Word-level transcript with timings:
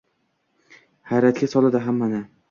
hayratga 1.11 1.49
soladi 1.51 1.83
hammani 1.89 2.23